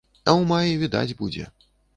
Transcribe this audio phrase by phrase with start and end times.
[0.17, 1.45] А ў маі відаць будзе.